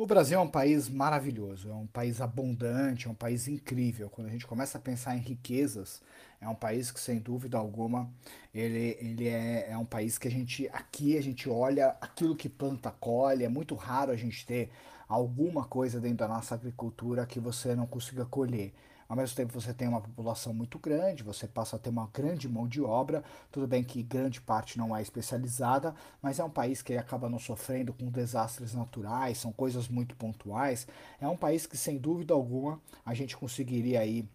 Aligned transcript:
O 0.00 0.06
Brasil 0.06 0.38
é 0.38 0.40
um 0.40 0.48
país 0.48 0.88
maravilhoso, 0.88 1.68
é 1.68 1.74
um 1.74 1.86
país 1.86 2.22
abundante, 2.22 3.06
é 3.06 3.10
um 3.10 3.14
país 3.14 3.46
incrível. 3.46 4.08
Quando 4.08 4.28
a 4.28 4.30
gente 4.30 4.46
começa 4.46 4.78
a 4.78 4.80
pensar 4.80 5.14
em 5.14 5.18
riquezas, 5.18 6.00
é 6.40 6.48
um 6.48 6.54
país 6.54 6.90
que, 6.90 6.98
sem 6.98 7.18
dúvida 7.18 7.58
alguma, 7.58 8.10
ele, 8.54 8.96
ele 8.98 9.28
é, 9.28 9.68
é 9.68 9.76
um 9.76 9.84
país 9.84 10.16
que 10.16 10.26
a 10.26 10.30
gente, 10.30 10.66
aqui 10.72 11.18
a 11.18 11.22
gente 11.22 11.50
olha 11.50 11.98
aquilo 12.00 12.34
que 12.34 12.48
planta, 12.48 12.90
colhe. 12.90 13.44
É 13.44 13.48
muito 13.50 13.74
raro 13.74 14.10
a 14.10 14.16
gente 14.16 14.46
ter 14.46 14.70
alguma 15.06 15.66
coisa 15.66 16.00
dentro 16.00 16.16
da 16.16 16.28
nossa 16.28 16.54
agricultura 16.54 17.26
que 17.26 17.38
você 17.38 17.74
não 17.74 17.86
consiga 17.86 18.24
colher. 18.24 18.72
Ao 19.10 19.16
mesmo 19.16 19.34
tempo, 19.34 19.52
você 19.52 19.74
tem 19.74 19.88
uma 19.88 20.00
população 20.00 20.54
muito 20.54 20.78
grande, 20.78 21.24
você 21.24 21.48
passa 21.48 21.74
a 21.74 21.78
ter 21.80 21.90
uma 21.90 22.08
grande 22.14 22.48
mão 22.48 22.68
de 22.68 22.80
obra. 22.80 23.24
Tudo 23.50 23.66
bem 23.66 23.82
que 23.82 24.04
grande 24.04 24.40
parte 24.40 24.78
não 24.78 24.94
é 24.94 25.02
especializada, 25.02 25.92
mas 26.22 26.38
é 26.38 26.44
um 26.44 26.48
país 26.48 26.80
que 26.80 26.96
acaba 26.96 27.28
não 27.28 27.40
sofrendo 27.40 27.92
com 27.92 28.08
desastres 28.08 28.72
naturais, 28.72 29.38
são 29.38 29.50
coisas 29.50 29.88
muito 29.88 30.14
pontuais. 30.14 30.86
É 31.20 31.26
um 31.26 31.36
país 31.36 31.66
que, 31.66 31.76
sem 31.76 31.98
dúvida 31.98 32.34
alguma, 32.34 32.80
a 33.04 33.12
gente 33.12 33.36
conseguiria 33.36 33.98
aí 33.98 34.28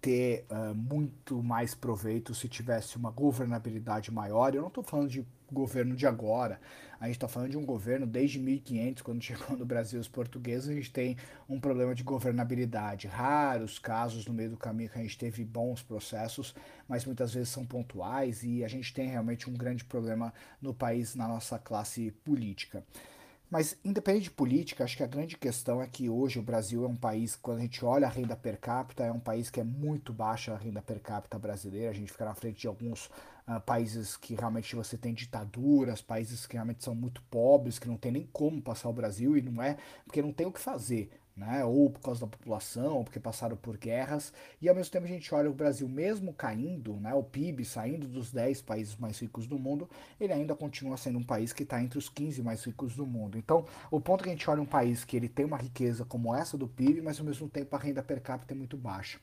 ter 0.00 0.46
uh, 0.50 0.74
muito 0.74 1.42
mais 1.42 1.74
proveito 1.74 2.34
se 2.34 2.48
tivesse 2.48 2.96
uma 2.96 3.10
governabilidade 3.10 4.10
maior. 4.10 4.54
Eu 4.54 4.62
não 4.62 4.68
estou 4.68 4.84
falando 4.84 5.10
de 5.10 5.26
governo 5.50 5.94
de 5.94 6.06
agora, 6.06 6.60
a 6.98 7.06
gente 7.06 7.16
está 7.16 7.28
falando 7.28 7.50
de 7.50 7.58
um 7.58 7.64
governo 7.64 8.06
desde 8.06 8.38
1500, 8.38 9.02
quando 9.02 9.22
chegou 9.22 9.56
no 9.56 9.64
Brasil 9.64 10.00
os 10.00 10.08
portugueses, 10.08 10.68
a 10.68 10.74
gente 10.74 10.90
tem 10.90 11.16
um 11.48 11.60
problema 11.60 11.94
de 11.94 12.02
governabilidade. 12.02 13.06
Raros 13.06 13.78
casos 13.78 14.26
no 14.26 14.32
meio 14.32 14.50
do 14.50 14.56
caminho 14.56 14.88
que 14.88 14.98
a 14.98 15.02
gente 15.02 15.18
teve 15.18 15.44
bons 15.44 15.82
processos, 15.82 16.54
mas 16.88 17.04
muitas 17.04 17.34
vezes 17.34 17.50
são 17.50 17.66
pontuais 17.66 18.42
e 18.42 18.64
a 18.64 18.68
gente 18.68 18.92
tem 18.94 19.08
realmente 19.08 19.48
um 19.48 19.54
grande 19.54 19.84
problema 19.84 20.32
no 20.60 20.72
país, 20.72 21.14
na 21.14 21.28
nossa 21.28 21.58
classe 21.58 22.10
política. 22.24 22.82
Mas, 23.48 23.76
independente 23.84 24.24
de 24.24 24.30
política, 24.32 24.82
acho 24.82 24.96
que 24.96 25.04
a 25.04 25.06
grande 25.06 25.36
questão 25.36 25.80
é 25.80 25.86
que 25.86 26.10
hoje 26.10 26.38
o 26.38 26.42
Brasil 26.42 26.84
é 26.84 26.88
um 26.88 26.96
país, 26.96 27.36
quando 27.36 27.58
a 27.58 27.62
gente 27.62 27.84
olha 27.84 28.06
a 28.06 28.10
renda 28.10 28.36
per 28.36 28.58
capita, 28.58 29.04
é 29.04 29.12
um 29.12 29.20
país 29.20 29.50
que 29.50 29.60
é 29.60 29.64
muito 29.64 30.12
baixa 30.12 30.52
a 30.52 30.56
renda 30.56 30.82
per 30.82 31.00
capita 31.00 31.38
brasileira. 31.38 31.90
A 31.90 31.94
gente 31.94 32.10
fica 32.10 32.24
na 32.24 32.34
frente 32.34 32.60
de 32.60 32.66
alguns 32.66 33.06
uh, 33.46 33.60
países 33.64 34.16
que 34.16 34.34
realmente 34.34 34.74
você 34.74 34.98
tem 34.98 35.14
ditaduras, 35.14 36.02
países 36.02 36.44
que 36.44 36.54
realmente 36.54 36.82
são 36.82 36.94
muito 36.94 37.22
pobres, 37.30 37.78
que 37.78 37.86
não 37.86 37.96
tem 37.96 38.10
nem 38.10 38.28
como 38.32 38.60
passar 38.60 38.88
o 38.88 38.92
Brasil, 38.92 39.36
e 39.36 39.42
não 39.42 39.62
é 39.62 39.76
porque 40.04 40.20
não 40.20 40.32
tem 40.32 40.46
o 40.46 40.52
que 40.52 40.60
fazer 40.60 41.08
né? 41.36 41.64
ou 41.64 41.90
por 41.90 42.00
causa 42.00 42.20
da 42.20 42.26
população, 42.26 42.96
ou 42.96 43.04
porque 43.04 43.20
passaram 43.20 43.56
por 43.56 43.76
guerras, 43.76 44.32
e 44.60 44.68
ao 44.68 44.74
mesmo 44.74 44.90
tempo 44.90 45.04
a 45.04 45.08
gente 45.08 45.32
olha 45.34 45.50
o 45.50 45.54
Brasil 45.54 45.88
mesmo 45.88 46.32
caindo, 46.32 46.94
né? 46.94 47.12
o 47.14 47.22
PIB 47.22 47.64
saindo 47.64 48.08
dos 48.08 48.32
10 48.32 48.62
países 48.62 48.96
mais 48.96 49.18
ricos 49.18 49.46
do 49.46 49.58
mundo, 49.58 49.88
ele 50.18 50.32
ainda 50.32 50.54
continua 50.54 50.96
sendo 50.96 51.18
um 51.18 51.24
país 51.24 51.52
que 51.52 51.62
está 51.62 51.82
entre 51.82 51.98
os 51.98 52.08
15 52.08 52.42
mais 52.42 52.64
ricos 52.64 52.96
do 52.96 53.06
mundo. 53.06 53.36
Então, 53.36 53.66
o 53.90 54.00
ponto 54.00 54.24
que 54.24 54.30
a 54.30 54.32
gente 54.32 54.48
olha 54.48 54.62
um 54.62 54.66
país 54.66 55.04
que 55.04 55.16
ele 55.16 55.28
tem 55.28 55.44
uma 55.44 55.58
riqueza 55.58 56.04
como 56.04 56.34
essa 56.34 56.56
do 56.56 56.66
PIB, 56.66 57.02
mas 57.02 57.18
ao 57.18 57.26
mesmo 57.26 57.48
tempo 57.48 57.76
a 57.76 57.78
renda 57.78 58.02
per 58.02 58.20
capita 58.22 58.54
é 58.54 58.56
muito 58.56 58.76
baixa. 58.76 59.18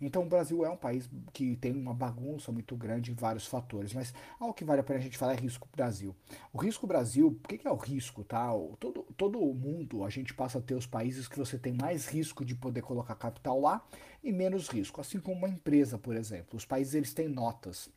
Então, 0.00 0.22
o 0.22 0.26
Brasil 0.26 0.64
é 0.64 0.70
um 0.70 0.76
país 0.76 1.10
que 1.32 1.56
tem 1.56 1.72
uma 1.72 1.92
bagunça 1.92 2.52
muito 2.52 2.76
grande 2.76 3.10
em 3.10 3.14
vários 3.14 3.46
fatores, 3.46 3.92
mas 3.92 4.14
algo 4.38 4.54
que 4.54 4.64
vale 4.64 4.80
a 4.80 4.84
pena 4.84 5.00
a 5.00 5.02
gente 5.02 5.18
falar 5.18 5.34
é 5.34 5.36
risco 5.36 5.68
Brasil. 5.74 6.14
O 6.52 6.58
risco 6.58 6.86
Brasil, 6.86 7.26
o 7.28 7.48
que 7.48 7.66
é 7.66 7.70
o 7.70 7.76
risco, 7.76 8.22
tá? 8.22 8.48
Todo, 8.78 9.02
todo 9.16 9.38
mundo 9.38 10.04
a 10.04 10.10
gente 10.10 10.32
passa 10.32 10.58
a 10.58 10.62
ter 10.62 10.74
os 10.74 10.86
países 10.86 11.26
que 11.26 11.38
você 11.38 11.57
tem 11.58 11.72
mais 11.72 12.06
risco 12.06 12.44
de 12.44 12.54
poder 12.54 12.82
colocar 12.82 13.14
capital 13.14 13.60
lá 13.60 13.84
e 14.22 14.32
menos 14.32 14.68
risco, 14.68 15.00
assim 15.00 15.20
como 15.20 15.36
uma 15.36 15.48
empresa, 15.48 15.98
por 15.98 16.16
exemplo. 16.16 16.56
Os 16.56 16.64
países 16.64 16.94
eles 16.94 17.14
têm 17.14 17.28
notas. 17.28 17.90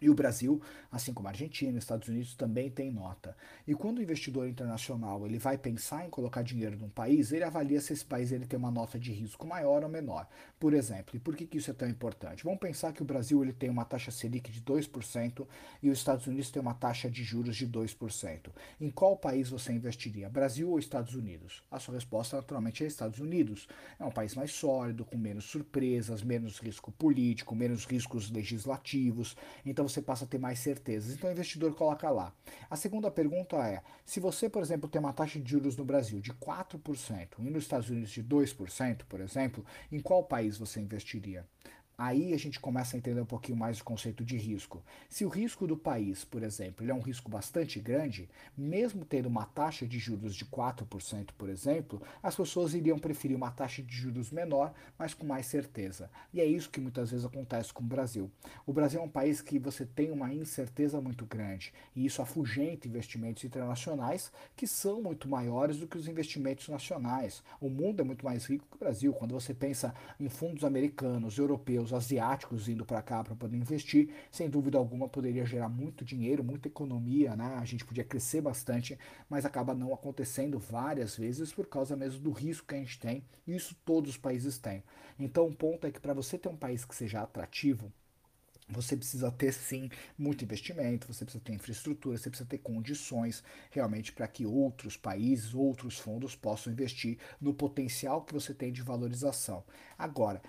E 0.00 0.10
o 0.10 0.14
Brasil, 0.14 0.60
assim 0.90 1.12
como 1.14 1.28
a 1.28 1.30
Argentina, 1.30 1.78
Estados 1.78 2.08
Unidos 2.08 2.34
também 2.34 2.70
tem 2.70 2.90
nota. 2.90 3.36
E 3.66 3.74
quando 3.74 3.98
o 3.98 4.02
investidor 4.02 4.48
internacional 4.48 5.26
ele 5.26 5.38
vai 5.38 5.56
pensar 5.56 6.04
em 6.04 6.10
colocar 6.10 6.42
dinheiro 6.42 6.76
num 6.76 6.88
país, 6.88 7.32
ele 7.32 7.44
avalia 7.44 7.80
se 7.80 7.92
esse 7.92 8.04
país 8.04 8.32
ele 8.32 8.46
tem 8.46 8.58
uma 8.58 8.70
nota 8.70 8.98
de 8.98 9.12
risco 9.12 9.46
maior 9.46 9.82
ou 9.82 9.88
menor. 9.88 10.28
Por 10.58 10.74
exemplo, 10.74 11.16
e 11.16 11.18
por 11.18 11.36
que, 11.36 11.46
que 11.46 11.58
isso 11.58 11.70
é 11.70 11.74
tão 11.74 11.88
importante? 11.88 12.44
Vamos 12.44 12.60
pensar 12.60 12.92
que 12.92 13.02
o 13.02 13.04
Brasil 13.04 13.42
ele 13.42 13.52
tem 13.52 13.70
uma 13.70 13.84
taxa 13.84 14.10
Selic 14.10 14.50
de 14.50 14.60
2% 14.60 15.46
e 15.82 15.90
os 15.90 15.98
Estados 15.98 16.26
Unidos 16.26 16.50
tem 16.50 16.60
uma 16.60 16.74
taxa 16.74 17.10
de 17.10 17.22
juros 17.22 17.56
de 17.56 17.66
2%. 17.66 18.50
Em 18.80 18.90
qual 18.90 19.16
país 19.16 19.48
você 19.48 19.72
investiria? 19.72 20.28
Brasil 20.28 20.70
ou 20.70 20.78
Estados 20.78 21.14
Unidos? 21.14 21.62
A 21.70 21.78
sua 21.78 21.94
resposta 21.94 22.36
naturalmente 22.36 22.84
é 22.84 22.86
Estados 22.86 23.20
Unidos. 23.20 23.68
É 23.98 24.04
um 24.04 24.10
país 24.10 24.34
mais 24.34 24.52
sólido, 24.52 25.04
com 25.04 25.16
menos 25.16 25.44
surpresas, 25.44 26.22
menos 26.22 26.58
risco 26.58 26.92
político, 26.92 27.54
menos 27.54 27.84
riscos 27.84 28.30
legislativos. 28.30 29.36
Então 29.64 29.83
você 29.88 30.02
passa 30.02 30.24
a 30.24 30.28
ter 30.28 30.38
mais 30.38 30.58
certezas. 30.58 31.14
Então 31.14 31.28
o 31.30 31.32
investidor 31.32 31.74
coloca 31.74 32.10
lá. 32.10 32.32
A 32.68 32.76
segunda 32.76 33.10
pergunta 33.10 33.56
é: 33.56 33.82
se 34.04 34.20
você, 34.20 34.48
por 34.48 34.62
exemplo, 34.62 34.88
tem 34.88 35.00
uma 35.00 35.12
taxa 35.12 35.38
de 35.38 35.50
juros 35.50 35.76
no 35.76 35.84
Brasil 35.84 36.20
de 36.20 36.32
4% 36.32 37.28
e 37.38 37.50
nos 37.50 37.64
Estados 37.64 37.88
Unidos 37.90 38.10
de 38.10 38.22
2%, 38.22 39.02
por 39.08 39.20
exemplo, 39.20 39.64
em 39.90 40.00
qual 40.00 40.24
país 40.24 40.58
você 40.58 40.80
investiria? 40.80 41.46
Aí 41.96 42.34
a 42.34 42.36
gente 42.36 42.58
começa 42.58 42.96
a 42.96 42.98
entender 42.98 43.20
um 43.20 43.26
pouquinho 43.26 43.56
mais 43.56 43.78
o 43.78 43.84
conceito 43.84 44.24
de 44.24 44.36
risco. 44.36 44.82
Se 45.08 45.24
o 45.24 45.28
risco 45.28 45.64
do 45.64 45.76
país, 45.76 46.24
por 46.24 46.42
exemplo, 46.42 46.88
é 46.88 46.92
um 46.92 47.00
risco 47.00 47.30
bastante 47.30 47.78
grande, 47.78 48.28
mesmo 48.56 49.04
tendo 49.04 49.26
uma 49.26 49.44
taxa 49.44 49.86
de 49.86 49.98
juros 49.98 50.34
de 50.34 50.44
4%, 50.44 51.28
por 51.38 51.48
exemplo, 51.48 52.02
as 52.20 52.34
pessoas 52.34 52.74
iriam 52.74 52.98
preferir 52.98 53.36
uma 53.36 53.52
taxa 53.52 53.80
de 53.80 53.94
juros 53.94 54.32
menor, 54.32 54.74
mas 54.98 55.14
com 55.14 55.24
mais 55.24 55.46
certeza. 55.46 56.10
E 56.32 56.40
é 56.40 56.44
isso 56.44 56.68
que 56.68 56.80
muitas 56.80 57.12
vezes 57.12 57.24
acontece 57.24 57.72
com 57.72 57.84
o 57.84 57.86
Brasil. 57.86 58.28
O 58.66 58.72
Brasil 58.72 59.00
é 59.00 59.04
um 59.04 59.08
país 59.08 59.40
que 59.40 59.58
você 59.58 59.86
tem 59.86 60.10
uma 60.10 60.34
incerteza 60.34 61.00
muito 61.00 61.24
grande, 61.24 61.72
e 61.94 62.04
isso 62.04 62.20
afugenta 62.20 62.88
investimentos 62.88 63.44
internacionais 63.44 64.32
que 64.56 64.66
são 64.66 65.00
muito 65.00 65.28
maiores 65.28 65.78
do 65.78 65.86
que 65.86 65.96
os 65.96 66.08
investimentos 66.08 66.68
nacionais. 66.68 67.40
O 67.60 67.70
mundo 67.70 68.00
é 68.00 68.04
muito 68.04 68.24
mais 68.24 68.46
rico 68.46 68.66
que 68.68 68.76
o 68.76 68.80
Brasil. 68.80 69.12
Quando 69.12 69.32
você 69.32 69.54
pensa 69.54 69.94
em 70.18 70.28
fundos 70.28 70.64
americanos, 70.64 71.38
europeus, 71.38 71.83
os 71.84 71.92
asiáticos 71.92 72.68
indo 72.68 72.84
para 72.84 73.02
cá 73.02 73.22
para 73.22 73.36
poder 73.36 73.56
investir, 73.56 74.10
sem 74.30 74.48
dúvida 74.50 74.78
alguma 74.78 75.08
poderia 75.08 75.46
gerar 75.46 75.68
muito 75.68 76.04
dinheiro, 76.04 76.42
muita 76.42 76.68
economia, 76.68 77.36
né? 77.36 77.56
A 77.56 77.64
gente 77.64 77.84
podia 77.84 78.04
crescer 78.04 78.40
bastante, 78.40 78.98
mas 79.28 79.44
acaba 79.44 79.74
não 79.74 79.94
acontecendo 79.94 80.58
várias 80.58 81.16
vezes 81.16 81.52
por 81.52 81.66
causa 81.66 81.96
mesmo 81.96 82.20
do 82.20 82.32
risco 82.32 82.66
que 82.66 82.74
a 82.74 82.78
gente 82.78 82.98
tem, 82.98 83.24
e 83.46 83.54
isso 83.54 83.76
todos 83.84 84.10
os 84.10 84.16
países 84.16 84.58
têm. 84.58 84.82
Então, 85.18 85.46
o 85.46 85.54
ponto 85.54 85.86
é 85.86 85.90
que 85.90 86.00
para 86.00 86.14
você 86.14 86.36
ter 86.36 86.48
um 86.48 86.56
país 86.56 86.84
que 86.84 86.94
seja 86.94 87.22
atrativo, 87.22 87.92
você 88.68 88.96
precisa 88.96 89.30
ter 89.30 89.52
sim 89.52 89.90
muito 90.16 90.42
investimento, 90.42 91.12
você 91.12 91.24
precisa 91.24 91.44
ter 91.44 91.52
infraestrutura, 91.52 92.16
você 92.16 92.30
precisa 92.30 92.48
ter 92.48 92.58
condições 92.58 93.44
realmente 93.70 94.12
para 94.12 94.26
que 94.26 94.46
outros 94.46 94.96
países, 94.96 95.54
outros 95.54 95.98
fundos 95.98 96.34
possam 96.34 96.72
investir 96.72 97.18
no 97.40 97.52
potencial 97.52 98.22
que 98.22 98.32
você 98.32 98.54
tem 98.54 98.72
de 98.72 98.82
valorização. 98.82 99.62
Agora, 99.98 100.40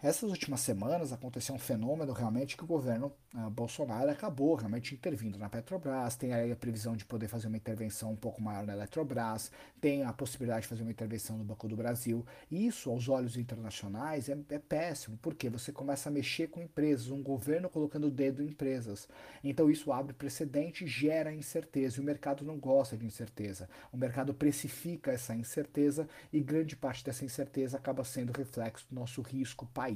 essas 0.00 0.30
últimas 0.30 0.60
semanas 0.60 1.12
aconteceu 1.12 1.52
um 1.56 1.58
fenômeno 1.58 2.12
realmente 2.12 2.56
que 2.56 2.62
o 2.62 2.66
governo 2.68 3.12
uh, 3.34 3.50
Bolsonaro 3.50 4.08
acabou 4.08 4.54
realmente 4.54 4.94
intervindo 4.94 5.36
na 5.36 5.48
Petrobras, 5.48 6.14
tem 6.14 6.32
aí 6.32 6.52
a 6.52 6.56
previsão 6.56 6.94
de 6.94 7.04
poder 7.04 7.26
fazer 7.26 7.48
uma 7.48 7.56
intervenção 7.56 8.12
um 8.12 8.16
pouco 8.16 8.40
maior 8.40 8.64
na 8.64 8.74
Eletrobras, 8.74 9.50
tem 9.80 10.04
a 10.04 10.12
possibilidade 10.12 10.62
de 10.62 10.68
fazer 10.68 10.82
uma 10.82 10.92
intervenção 10.92 11.36
no 11.36 11.42
Banco 11.42 11.66
do 11.66 11.74
Brasil. 11.74 12.24
Isso, 12.48 12.90
aos 12.90 13.08
olhos 13.08 13.36
internacionais, 13.36 14.28
é, 14.28 14.38
é 14.50 14.58
péssimo, 14.60 15.18
porque 15.20 15.50
você 15.50 15.72
começa 15.72 16.08
a 16.08 16.12
mexer 16.12 16.46
com 16.46 16.62
empresas, 16.62 17.10
um 17.10 17.20
governo 17.20 17.68
colocando 17.68 18.06
o 18.06 18.10
dedo 18.10 18.40
em 18.40 18.46
empresas. 18.46 19.08
Então 19.42 19.68
isso 19.68 19.90
abre 19.90 20.12
precedente 20.12 20.86
gera 20.86 21.34
incerteza, 21.34 21.98
e 21.98 22.00
o 22.00 22.04
mercado 22.04 22.44
não 22.44 22.56
gosta 22.56 22.96
de 22.96 23.04
incerteza. 23.04 23.68
O 23.92 23.96
mercado 23.96 24.32
precifica 24.32 25.10
essa 25.10 25.34
incerteza 25.34 26.08
e 26.32 26.38
grande 26.40 26.76
parte 26.76 27.04
dessa 27.04 27.24
incerteza 27.24 27.76
acaba 27.76 28.04
sendo 28.04 28.32
reflexo 28.32 28.86
do 28.88 28.94
nosso 28.94 29.22
risco 29.22 29.66
país. 29.66 29.87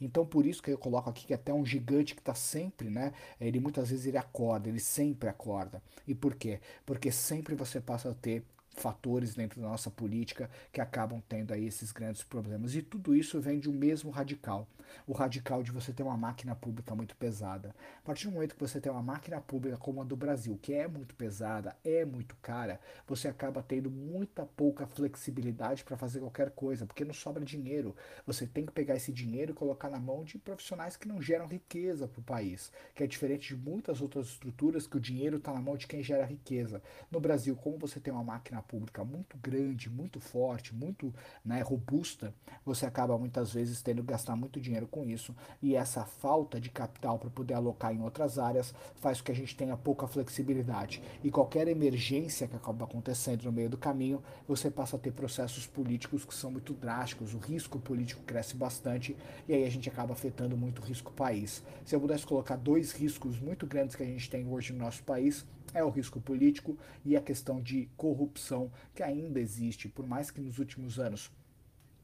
Então 0.00 0.24
por 0.26 0.46
isso 0.46 0.62
que 0.62 0.70
eu 0.70 0.78
coloco 0.78 1.10
aqui 1.10 1.26
que 1.26 1.34
até 1.34 1.52
um 1.52 1.64
gigante 1.64 2.14
que 2.14 2.20
está 2.20 2.34
sempre, 2.34 2.90
né? 2.90 3.12
Ele 3.40 3.60
muitas 3.60 3.90
vezes 3.90 4.06
ele 4.06 4.18
acorda, 4.18 4.68
ele 4.68 4.80
sempre 4.80 5.28
acorda. 5.28 5.82
E 6.06 6.14
por 6.14 6.34
quê? 6.34 6.60
Porque 6.84 7.10
sempre 7.10 7.54
você 7.54 7.80
passa 7.80 8.10
a 8.10 8.14
ter 8.14 8.42
fatores 8.80 9.34
dentro 9.34 9.60
da 9.60 9.68
nossa 9.68 9.90
política 9.90 10.50
que 10.72 10.80
acabam 10.80 11.22
tendo 11.28 11.52
aí 11.52 11.66
esses 11.66 11.92
grandes 11.92 12.22
problemas. 12.22 12.74
E 12.74 12.82
tudo 12.82 13.14
isso 13.14 13.40
vem 13.40 13.58
de 13.58 13.68
um 13.68 13.74
mesmo 13.74 14.10
radical. 14.10 14.66
O 15.06 15.12
radical 15.12 15.62
de 15.62 15.70
você 15.70 15.92
ter 15.92 16.02
uma 16.02 16.16
máquina 16.16 16.54
pública 16.54 16.94
muito 16.94 17.16
pesada. 17.16 17.74
A 17.98 18.02
partir 18.02 18.26
do 18.26 18.32
momento 18.32 18.54
que 18.54 18.60
você 18.60 18.80
tem 18.80 18.90
uma 18.90 19.02
máquina 19.02 19.40
pública 19.40 19.76
como 19.76 20.00
a 20.00 20.04
do 20.04 20.16
Brasil, 20.16 20.58
que 20.60 20.72
é 20.72 20.88
muito 20.88 21.14
pesada, 21.14 21.76
é 21.84 22.04
muito 22.04 22.36
cara, 22.42 22.80
você 23.06 23.28
acaba 23.28 23.62
tendo 23.62 23.90
muita 23.90 24.44
pouca 24.44 24.86
flexibilidade 24.86 25.84
para 25.84 25.96
fazer 25.96 26.20
qualquer 26.20 26.50
coisa, 26.50 26.86
porque 26.86 27.04
não 27.04 27.14
sobra 27.14 27.44
dinheiro. 27.44 27.94
Você 28.26 28.46
tem 28.46 28.66
que 28.66 28.72
pegar 28.72 28.96
esse 28.96 29.12
dinheiro 29.12 29.52
e 29.52 29.54
colocar 29.54 29.88
na 29.88 29.98
mão 29.98 30.24
de 30.24 30.38
profissionais 30.38 30.96
que 30.96 31.06
não 31.06 31.20
geram 31.20 31.46
riqueza 31.46 32.08
para 32.08 32.20
o 32.20 32.24
país, 32.24 32.72
que 32.94 33.04
é 33.04 33.06
diferente 33.06 33.54
de 33.54 33.56
muitas 33.56 34.00
outras 34.00 34.26
estruturas 34.28 34.86
que 34.86 34.96
o 34.96 35.00
dinheiro 35.00 35.36
está 35.36 35.52
na 35.52 35.60
mão 35.60 35.76
de 35.76 35.86
quem 35.86 36.02
gera 36.02 36.24
riqueza. 36.24 36.82
No 37.10 37.20
Brasil, 37.20 37.54
como 37.56 37.78
você 37.78 38.00
tem 38.00 38.12
uma 38.12 38.24
máquina 38.24 38.62
pública 38.70 39.04
muito 39.04 39.36
grande, 39.38 39.90
muito 39.90 40.20
forte, 40.20 40.72
muito 40.72 41.12
né, 41.44 41.60
robusta, 41.60 42.32
você 42.64 42.86
acaba 42.86 43.18
muitas 43.18 43.52
vezes 43.52 43.82
tendo 43.82 44.00
que 44.02 44.12
gastar 44.12 44.36
muito 44.36 44.60
dinheiro 44.60 44.86
com 44.86 45.04
isso 45.04 45.34
e 45.60 45.74
essa 45.74 46.04
falta 46.04 46.60
de 46.60 46.70
capital 46.70 47.18
para 47.18 47.28
poder 47.28 47.54
alocar 47.54 47.92
em 47.92 48.00
outras 48.00 48.38
áreas 48.38 48.72
faz 49.00 49.20
com 49.20 49.26
que 49.26 49.32
a 49.32 49.34
gente 49.34 49.56
tenha 49.56 49.76
pouca 49.76 50.06
flexibilidade. 50.06 51.02
E 51.24 51.32
qualquer 51.32 51.66
emergência 51.66 52.46
que 52.46 52.54
acaba 52.54 52.84
acontecendo 52.84 53.42
no 53.44 53.52
meio 53.52 53.68
do 53.68 53.76
caminho, 53.76 54.22
você 54.46 54.70
passa 54.70 54.94
a 54.94 54.98
ter 55.00 55.10
processos 55.12 55.66
políticos 55.66 56.24
que 56.24 56.34
são 56.34 56.52
muito 56.52 56.72
drásticos, 56.72 57.34
o 57.34 57.38
risco 57.38 57.80
político 57.80 58.22
cresce 58.22 58.54
bastante 58.54 59.16
e 59.48 59.52
aí 59.52 59.64
a 59.64 59.70
gente 59.70 59.88
acaba 59.88 60.12
afetando 60.12 60.56
muito 60.56 60.80
o 60.80 60.84
risco 60.84 61.12
país. 61.12 61.64
Se 61.84 61.96
eu 61.96 62.00
pudesse 62.00 62.24
colocar 62.24 62.54
dois 62.54 62.92
riscos 62.92 63.40
muito 63.40 63.66
grandes 63.66 63.96
que 63.96 64.02
a 64.04 64.06
gente 64.06 64.30
tem 64.30 64.46
hoje 64.46 64.72
no 64.72 64.78
nosso 64.78 65.02
país, 65.02 65.44
é 65.72 65.84
o 65.84 65.90
risco 65.90 66.20
político 66.20 66.76
e 67.04 67.16
a 67.16 67.20
questão 67.20 67.60
de 67.60 67.88
corrupção 67.96 68.59
que 68.94 69.02
ainda 69.02 69.38
existe, 69.38 69.88
por 69.88 70.06
mais 70.06 70.30
que 70.30 70.40
nos 70.40 70.58
últimos 70.58 70.98
anos 70.98 71.30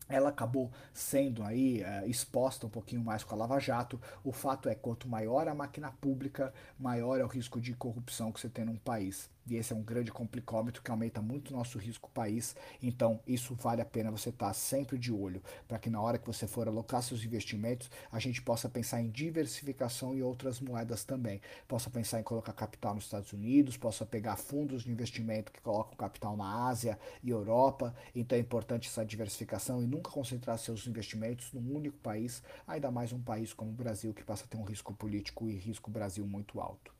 ela 0.08 0.28
acabou 0.28 0.70
sendo 0.94 1.42
aí 1.42 1.82
uh, 1.82 2.08
exposta 2.08 2.66
um 2.66 2.70
pouquinho 2.70 3.02
mais 3.02 3.24
com 3.24 3.34
a 3.34 3.38
Lava 3.38 3.58
Jato. 3.58 4.00
O 4.22 4.32
fato 4.32 4.68
é 4.68 4.74
quanto 4.74 5.08
maior 5.08 5.48
a 5.48 5.54
máquina 5.54 5.90
pública, 5.90 6.54
maior 6.78 7.18
é 7.18 7.24
o 7.24 7.28
risco 7.28 7.60
de 7.60 7.74
corrupção 7.74 8.30
que 8.30 8.40
você 8.40 8.48
tem 8.48 8.64
num 8.64 8.76
país 8.76 9.28
e 9.46 9.56
esse 9.56 9.72
é 9.72 9.76
um 9.76 9.82
grande 9.82 10.10
complicômetro 10.12 10.82
que 10.82 10.90
aumenta 10.90 11.20
muito 11.20 11.50
o 11.50 11.56
nosso 11.56 11.78
risco 11.78 12.10
país. 12.10 12.56
Então, 12.82 13.20
isso 13.26 13.54
vale 13.54 13.80
a 13.80 13.84
pena 13.84 14.10
você 14.10 14.30
estar 14.30 14.52
sempre 14.52 14.98
de 14.98 15.12
olho, 15.12 15.42
para 15.66 15.78
que 15.78 15.90
na 15.90 16.00
hora 16.00 16.18
que 16.18 16.26
você 16.26 16.46
for 16.46 16.68
alocar 16.68 17.02
seus 17.02 17.24
investimentos, 17.24 17.90
a 18.10 18.18
gente 18.18 18.42
possa 18.42 18.68
pensar 18.68 19.00
em 19.00 19.10
diversificação 19.10 20.14
e 20.14 20.22
outras 20.22 20.60
moedas 20.60 21.04
também. 21.04 21.40
Possa 21.66 21.90
pensar 21.90 22.20
em 22.20 22.22
colocar 22.22 22.52
capital 22.52 22.94
nos 22.94 23.04
Estados 23.04 23.32
Unidos, 23.32 23.76
possa 23.76 24.06
pegar 24.06 24.36
fundos 24.36 24.82
de 24.82 24.90
investimento 24.90 25.52
que 25.52 25.60
colocam 25.60 25.96
capital 25.96 26.36
na 26.36 26.68
Ásia 26.68 26.98
e 27.22 27.30
Europa. 27.30 27.94
Então, 28.14 28.38
é 28.38 28.40
importante 28.40 28.88
essa 28.88 29.04
diversificação 29.04 29.82
e 29.82 29.86
nunca 29.86 30.10
concentrar 30.10 30.58
seus 30.58 30.86
investimentos 30.86 31.52
num 31.52 31.74
único 31.74 31.98
país, 31.98 32.42
ainda 32.66 32.90
mais 32.90 33.12
um 33.12 33.20
país 33.20 33.52
como 33.52 33.70
o 33.70 33.74
Brasil, 33.74 34.14
que 34.14 34.24
passa 34.24 34.44
a 34.44 34.48
ter 34.48 34.56
um 34.56 34.64
risco 34.64 34.94
político 34.94 35.48
e 35.48 35.56
risco 35.56 35.90
Brasil 35.90 36.26
muito 36.26 36.60
alto. 36.60 36.95